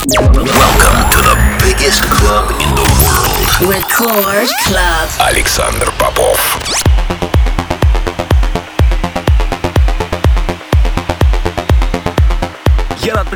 [0.00, 3.70] Welcome to the biggest club in the world.
[3.70, 5.10] Record Club.
[5.20, 6.89] Александр Попов.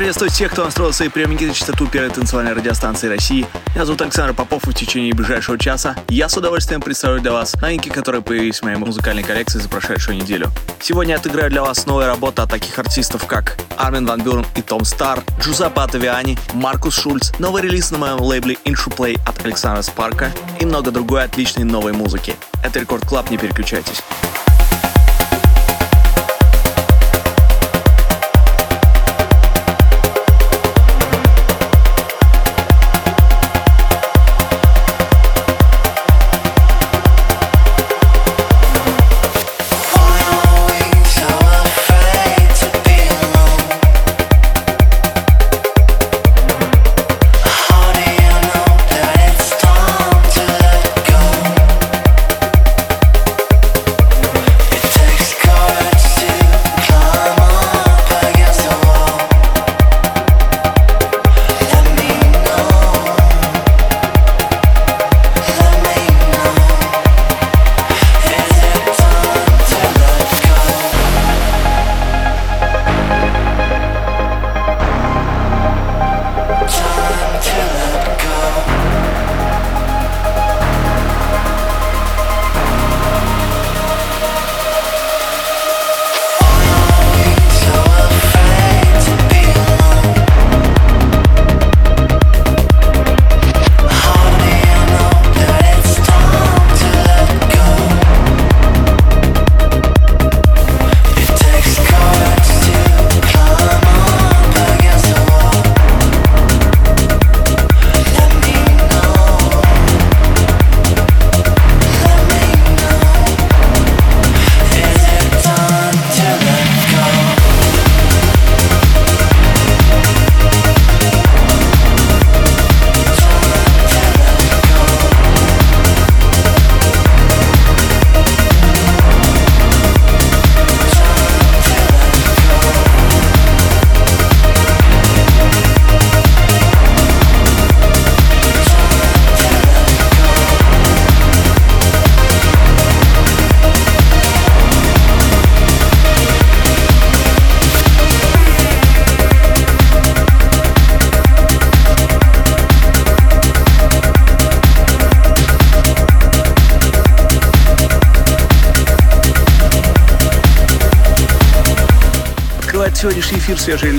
[0.06, 3.44] Приветствовать всех, кто настроил свои приемники на частоту первой танцевальной радиостанции России.
[3.74, 7.54] Меня зовут Александр Попов, и в течение ближайшего часа я с удовольствием представлю для вас
[7.54, 10.46] новинки, которые появились в моей музыкальной коллекции за прошедшую неделю.
[10.80, 14.62] Сегодня я отыграю для вас новые работы от таких артистов, как Армин Ван Бюрн и
[14.62, 20.30] Том Стар, Джузаппе Атавиани, Маркус Шульц, новый релиз на моем лейбле Intro от Александра Спарка
[20.60, 22.36] и много другой отличной новой музыки.
[22.62, 24.04] Это Record Club, не переключайтесь.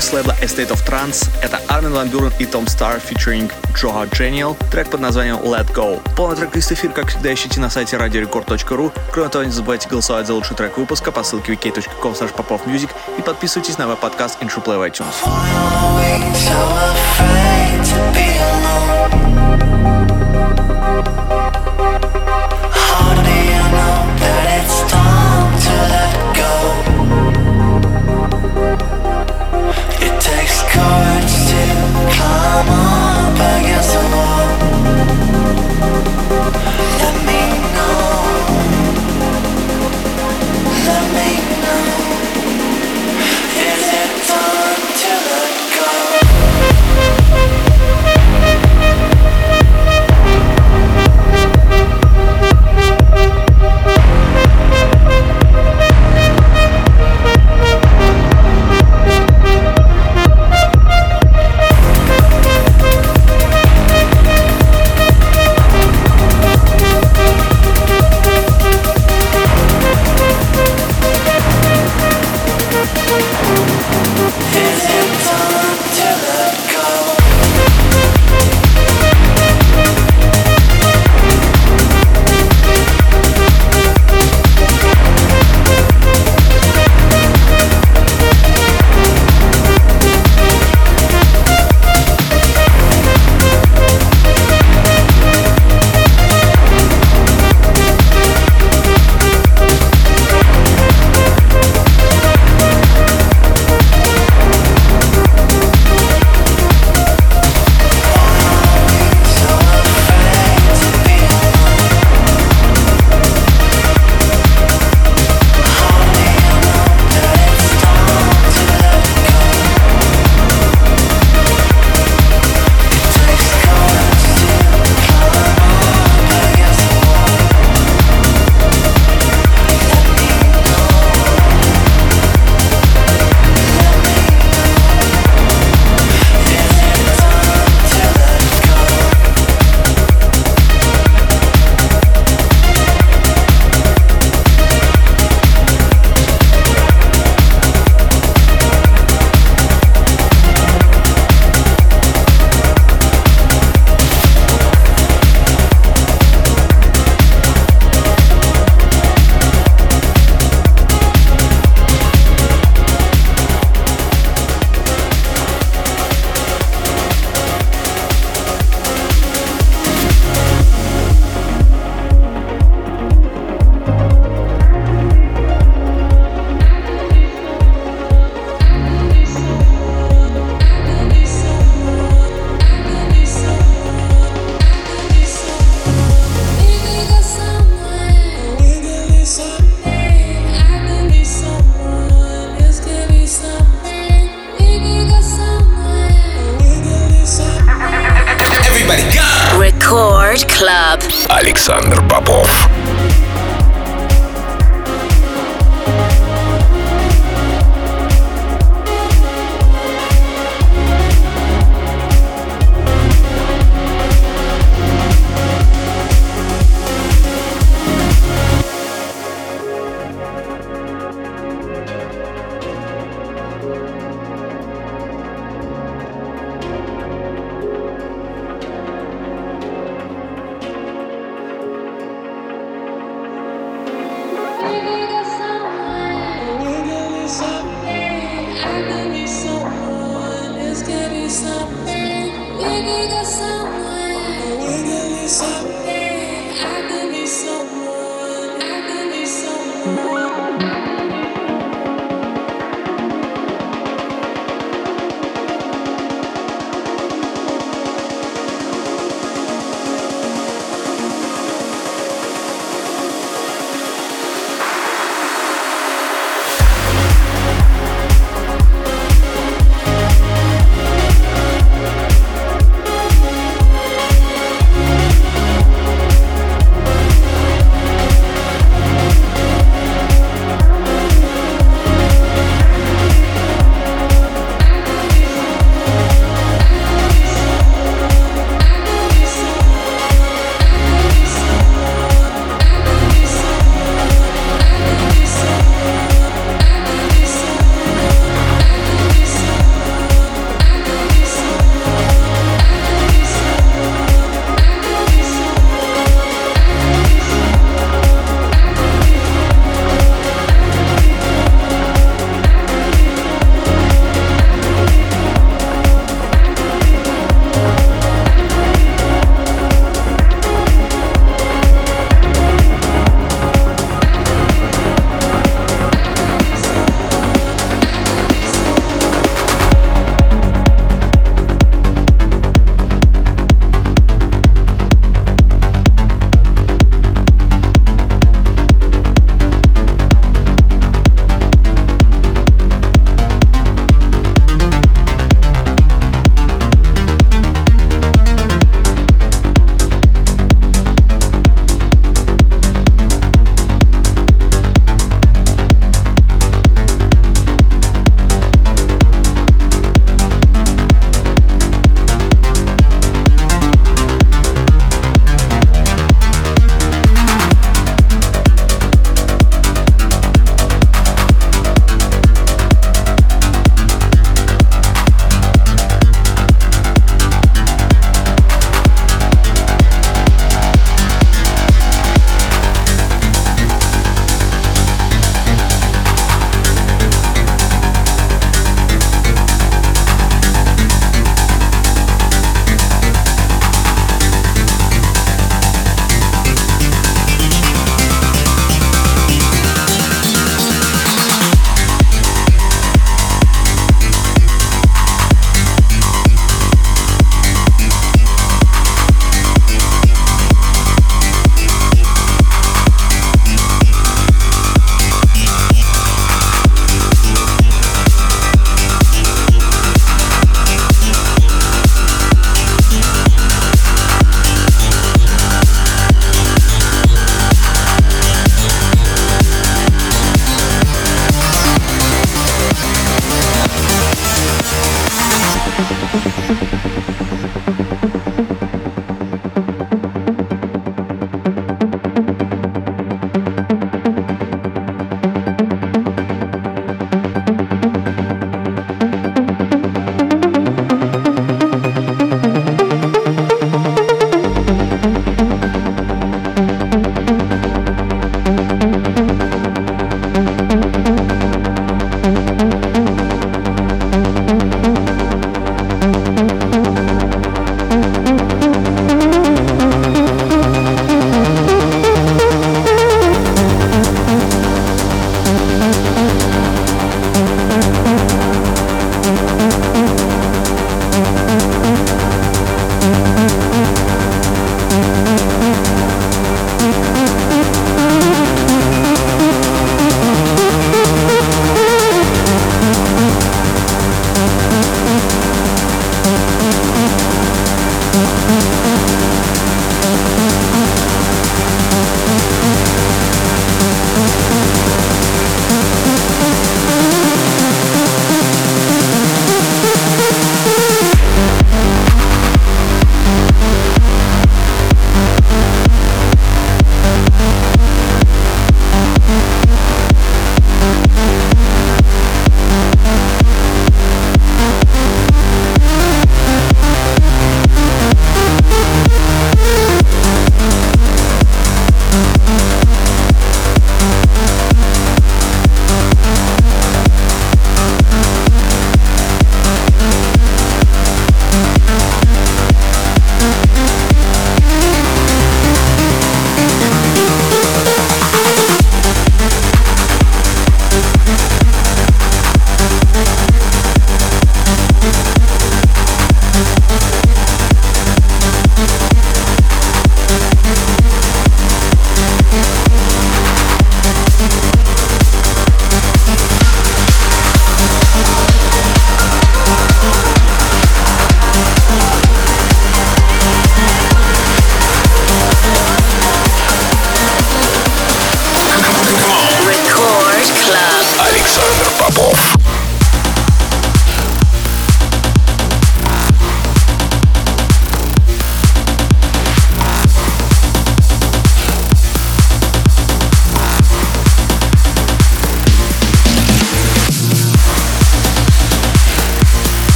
[0.00, 1.28] Релиз лейбла A State of Trance.
[1.42, 6.00] Это Армин Ван Бюрен и Том Стар featuring Джоха Genial, трек под названием Let Go.
[6.16, 8.92] Полный трек-лист эфир, как всегда, ищите на сайте radiorecord.ru.
[9.12, 13.78] Кроме того, не забывайте голосовать за лучший трек выпуска по ссылке wiki.com popofmusic и подписывайтесь
[13.78, 15.14] на мой подкаст Intro Play в iTunes.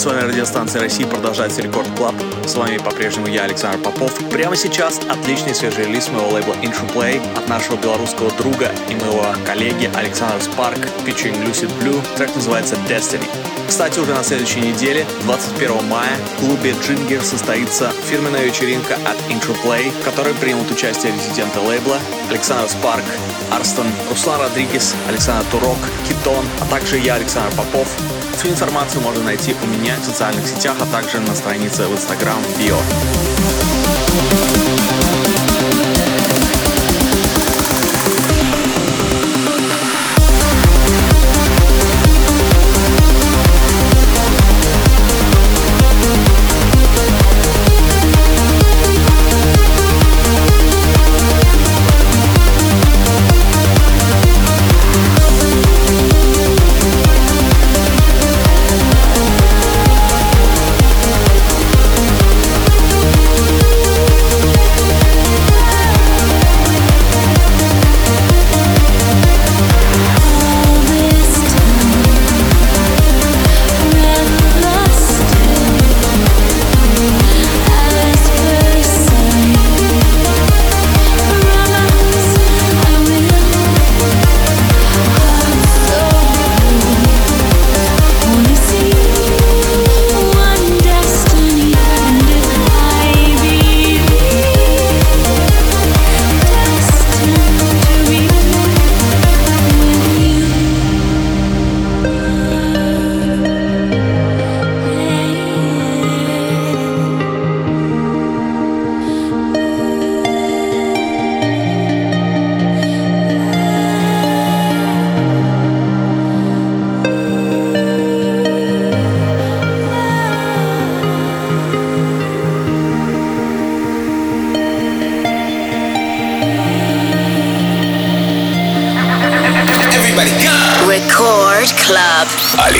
[0.00, 2.14] Первой танцевальной радиостанции России продолжается Record Club.
[2.46, 4.12] С вами по-прежнему я, Александр Попов.
[4.30, 9.26] Прямо сейчас отличный свежий релиз моего лейбла Intro Play от нашего белорусского друга и моего
[9.46, 12.00] коллеги Александра Spark, featuring Lucid Blue.
[12.16, 13.49] Трек называется Destiny.
[13.70, 19.56] Кстати, уже на следующей неделе, 21 мая, в клубе Ginger состоится фирменная вечеринка от Intro
[19.64, 23.04] Play, в которой примут участие резиденты лейбла Александр Spark,
[23.48, 27.88] Арстон, Руслан Родригес, Александр Турок, Китон, а также я, Александр Попов.
[28.36, 32.38] Всю информацию можно найти у меня в социальных сетях, а также на странице в Instagram
[32.58, 33.19] Bio.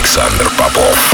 [0.00, 1.09] Александр Попов.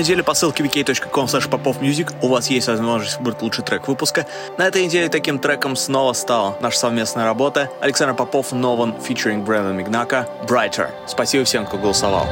[0.00, 4.26] Неделю по ссылке wiki.com popofmusic у вас есть возможность выбрать лучший трек выпуска.
[4.56, 7.68] На этой неделе таким треком снова стала наша совместная работа.
[7.82, 10.88] Александр Попов, Нован, featuring Брэндон Мигнака, Brighter.
[11.06, 12.26] Спасибо всем, кто голосовал.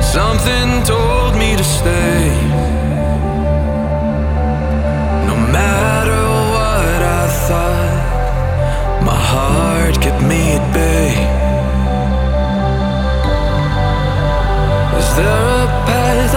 [0.00, 2.47] Something told me to stay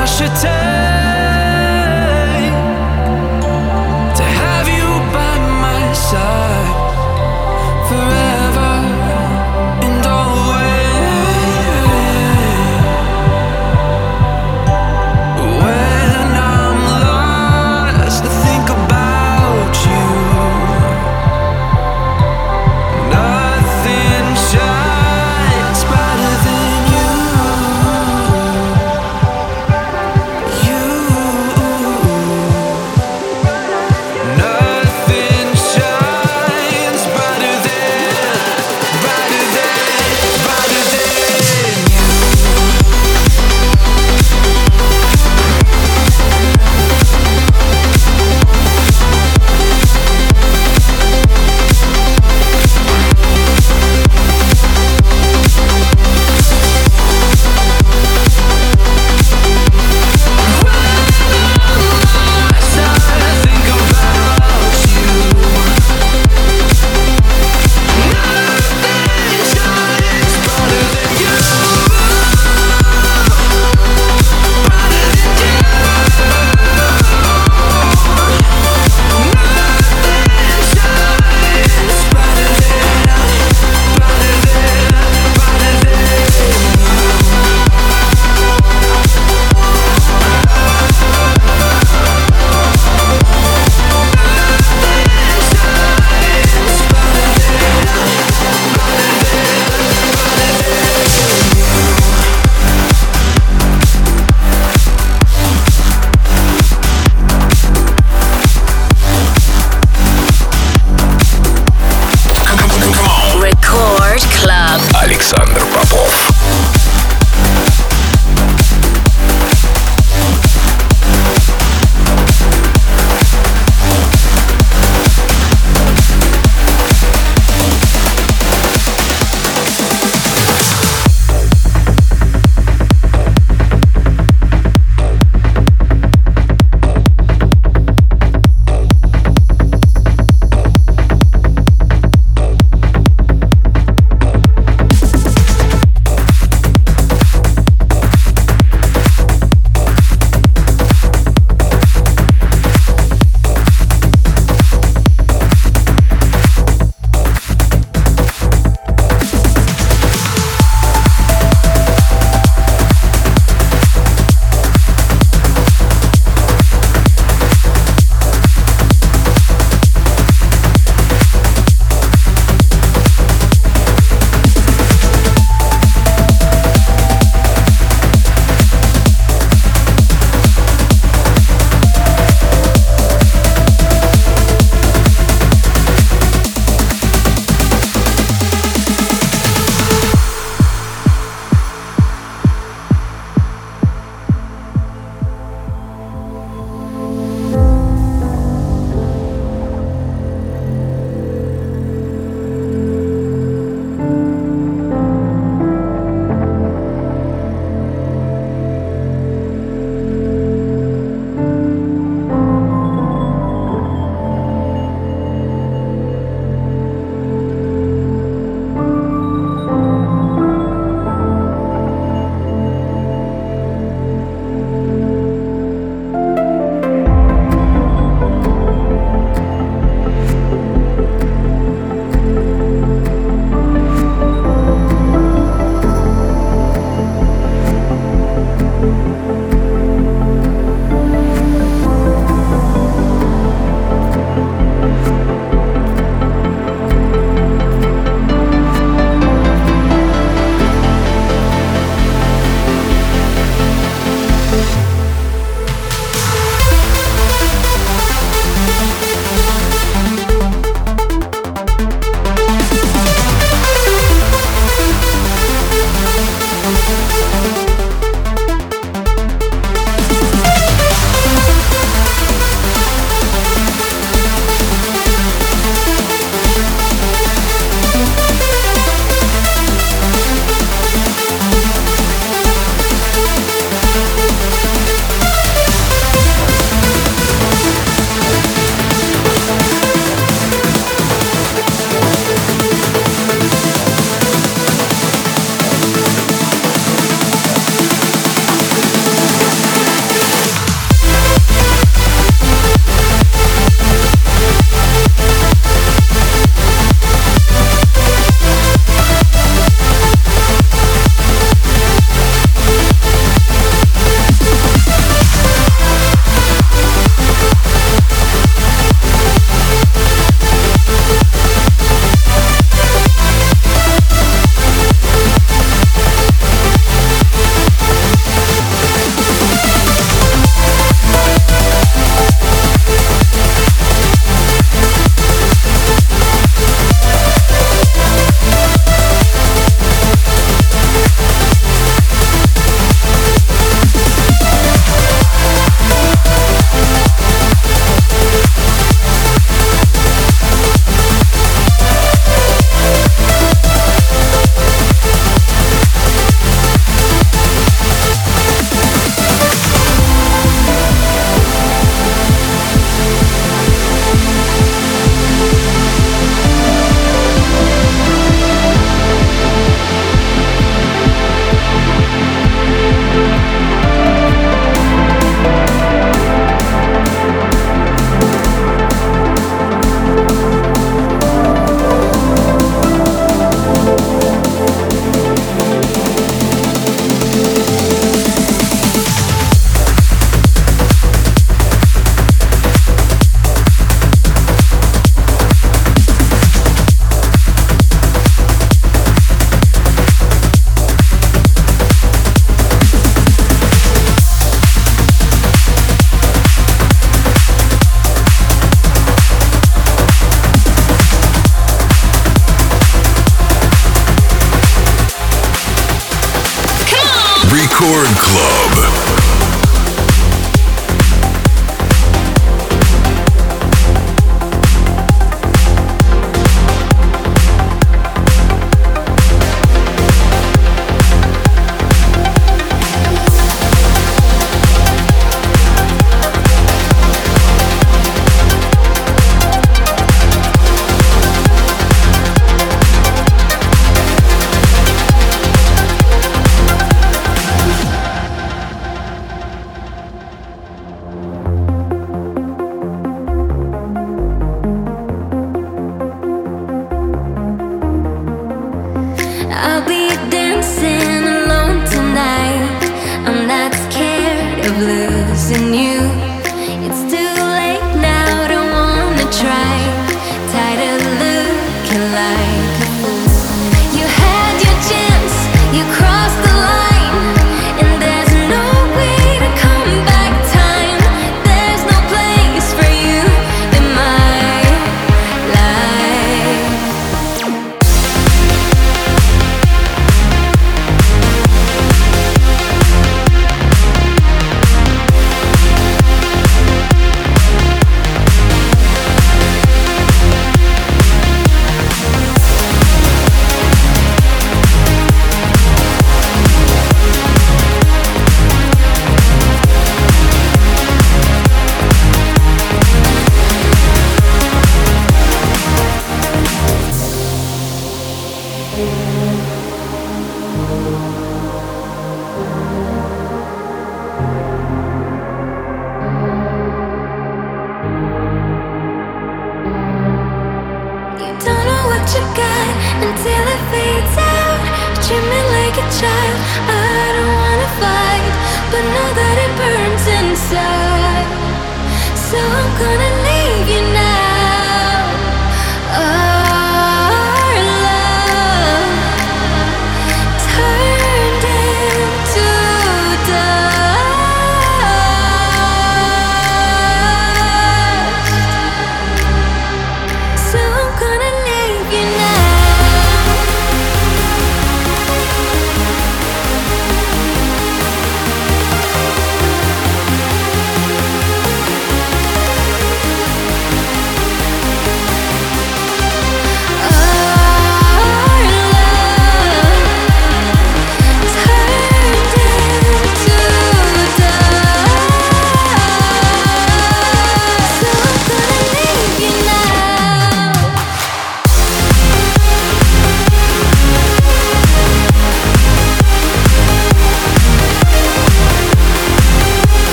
[0.00, 1.09] 那是他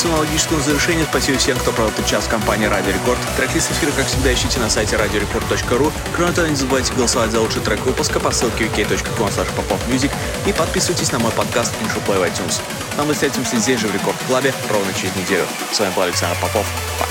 [0.00, 1.04] К логическому завершению.
[1.10, 3.18] Спасибо всем, кто провел этот час в компании Радио Рекорд.
[3.36, 5.92] Трек-лист эфира, как всегда, ищите на сайте radiorecord.ru.
[6.16, 10.10] Кроме того, не забывайте голосовать за лучший трек выпуска по ссылке wiki.com popofmusic
[10.46, 12.62] и подписывайтесь на мой подкаст InShow Play в iTunes.
[12.96, 15.44] Но мы встретимся здесь же в Рекорд Клабе ровно через неделю.
[15.70, 16.66] С вами был Александр Попов.
[16.98, 17.09] Пока.